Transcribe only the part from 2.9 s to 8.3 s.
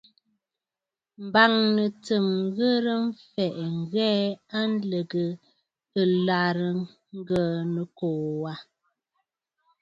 mfɛ̀ʼɛ̀ ŋ̀hɛɛ a lɨ̀gə ɨlàrə Ŋgə̀ə̀ Nɨkòò